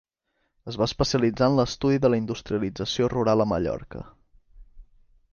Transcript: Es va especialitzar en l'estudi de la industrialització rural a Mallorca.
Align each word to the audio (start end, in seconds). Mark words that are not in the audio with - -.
Es 0.71 0.77
va 0.81 0.85
especialitzar 0.91 1.49
en 1.51 1.57
l'estudi 1.59 1.99
de 2.05 2.09
la 2.13 2.19
industrialització 2.21 3.09
rural 3.15 3.43
a 3.45 3.47
Mallorca. 3.53 4.01